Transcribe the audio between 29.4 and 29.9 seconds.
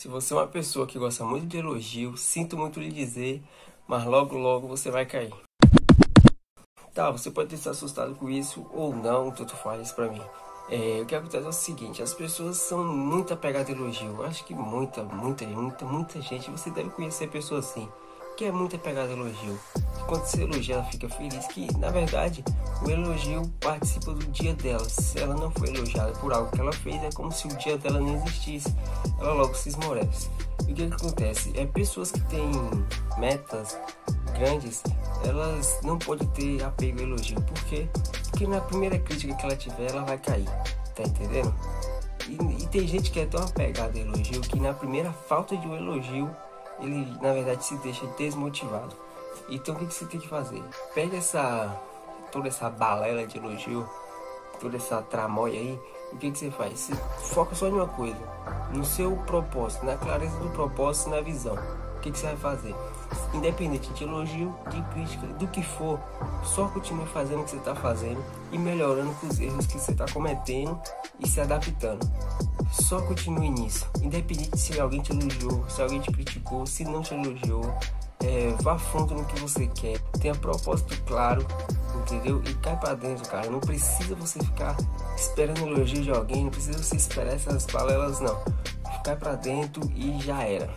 se